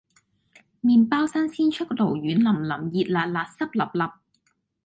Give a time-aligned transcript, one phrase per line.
[0.83, 4.13] 麵包新鮮出爐軟腍腍熱辣辣濕 𣲷𣲷